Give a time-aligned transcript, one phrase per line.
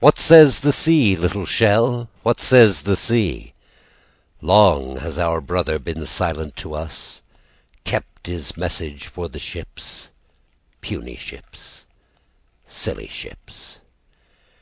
[0.00, 2.08] "What says the sea, little shell?
[2.22, 3.52] "What says the sea?
[4.40, 7.20] "Long has our brother been silent to us,
[7.84, 10.08] "Kept is message for the ships,
[10.80, 11.84] "Puny ships,
[12.66, 13.80] silly ships."